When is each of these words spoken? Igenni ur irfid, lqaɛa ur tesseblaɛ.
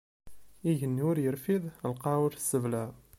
Igenni 0.69 1.03
ur 1.09 1.17
irfid, 1.25 1.63
lqaɛa 1.93 2.19
ur 2.25 2.33
tesseblaɛ. 2.33 2.87